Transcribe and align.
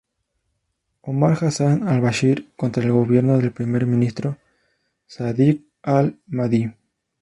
Omar 1.01 1.35
Hassan 1.39 1.87
al-Bashir, 1.87 2.49
contra 2.55 2.81
el 2.81 2.91
gobierno 2.91 3.37
del 3.37 3.51
primer 3.51 3.85
ministro 3.85 4.35
Sadiq 5.05 5.63
al-Mahdi. 5.83 6.71